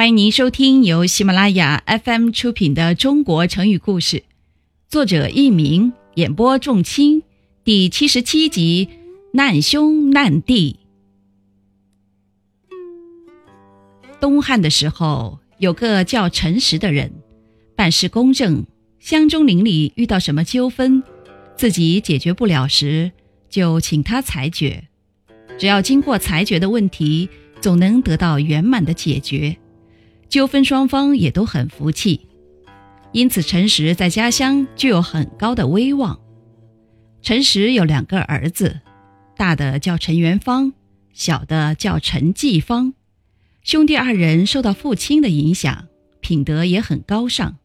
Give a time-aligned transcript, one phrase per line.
[0.00, 4.16] 欢迎您收听由喜马拉雅 FM 出品的《中国成语故事》，
[4.88, 7.22] 作者佚名，演播仲卿，
[7.64, 8.88] 第七十七集
[9.34, 10.78] 《难兄难弟》。
[14.18, 17.12] 东汉的时候，有个叫陈实的人，
[17.76, 18.64] 办事公正，
[19.00, 21.02] 乡中邻里遇到什么纠纷，
[21.58, 23.12] 自己解决不了时，
[23.50, 24.84] 就请他裁决。
[25.58, 27.28] 只要经过裁决的问题，
[27.60, 29.58] 总能得到圆满的解决。
[30.30, 32.28] 纠纷双方也都很服气，
[33.10, 36.20] 因此陈实在家乡具有很高的威望。
[37.20, 38.80] 陈实有两个儿子，
[39.36, 40.72] 大的叫陈元芳，
[41.12, 42.94] 小的叫陈继芳。
[43.64, 45.88] 兄弟二人受到父亲的影响，
[46.20, 47.56] 品德也很高尚。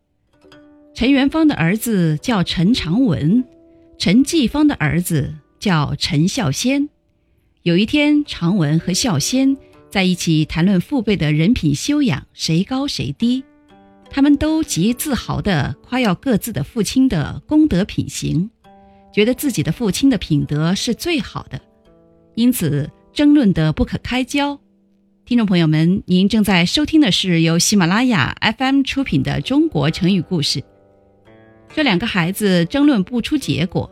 [0.95, 3.45] 陈元芳的儿子叫陈长文，
[3.99, 6.89] 陈继芳的儿子叫陈孝先。
[7.61, 9.55] 有一天，长文和孝先。
[9.95, 13.45] 在一起谈论父辈的人品修养谁高谁低，
[14.09, 18.49] 他们都极自豪地夸耀各自的父亲的功德品行，
[19.13, 21.61] 觉得自己的父亲的品德是最好的，
[22.33, 24.59] 因此争论得不可开交。
[25.23, 30.59] 听众朋友们，您正在收听的是由喜马拉雅 FM 出品的《中国成语故事》。
[31.73, 33.89] 这两个孩子争论不出结果，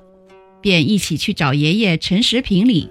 [0.60, 2.90] 便一起去找爷爷陈实评理。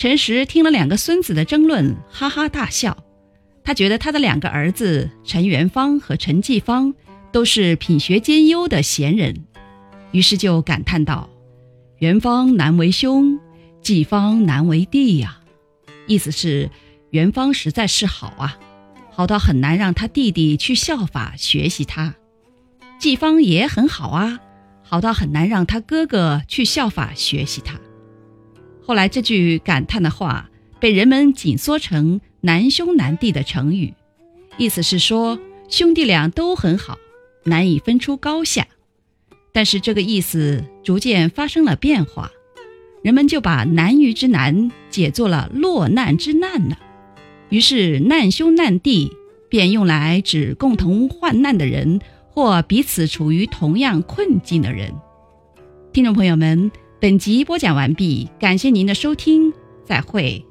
[0.00, 3.04] 陈实听了两个孙子的争论，哈哈大笑。
[3.62, 6.94] 他觉得他的两个儿子陈元芳和陈继芳
[7.30, 9.44] 都是品学兼优的贤人，
[10.12, 11.28] 于是就感叹道
[12.00, 13.38] ：“元芳难为兄，
[13.82, 15.42] 继芳难为弟呀。”
[16.08, 16.70] 意思是
[17.10, 18.58] 元芳实在是好啊，
[19.10, 22.14] 好到很难让他弟弟去效法学习他；
[22.98, 24.40] 继芳也很好啊，
[24.82, 27.78] 好到很难让他哥哥去效法学习他。
[28.90, 33.94] 后来这句感叹的话被人们紧缩成“难兄难弟”的成语，
[34.56, 36.98] 意思是说兄弟俩都很好，
[37.44, 38.66] 难以分出高下。
[39.52, 42.32] 但是这个意思逐渐发生了变化，
[43.04, 46.76] 人们就把“难于之难”解作了“落难之难”了。
[47.48, 49.12] 于是“难兄难弟”
[49.48, 54.92] 便用来指共同患难的人或彼此处于同样困境的人。
[55.92, 56.72] 听众朋友们。
[57.00, 59.50] 本集播讲完毕，感谢您的收听，
[59.86, 60.44] 再会。